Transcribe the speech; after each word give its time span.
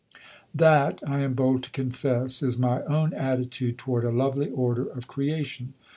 That, 0.55 0.99
I 1.07 1.19
am 1.19 1.35
bold 1.35 1.61
to 1.61 1.69
confess, 1.69 2.41
is 2.41 2.57
my 2.57 2.81
own 2.85 3.13
attitude 3.13 3.77
toward 3.77 4.03
a 4.03 4.09
lovely 4.11 4.49
order 4.49 4.87
of 4.87 5.05
creation. 5.05 5.75